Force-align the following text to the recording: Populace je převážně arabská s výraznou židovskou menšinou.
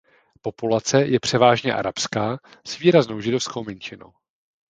Populace 0.41 1.05
je 1.07 1.19
převážně 1.19 1.73
arabská 1.73 2.39
s 2.65 2.77
výraznou 2.79 3.21
židovskou 3.21 3.63
menšinou. 3.63 4.13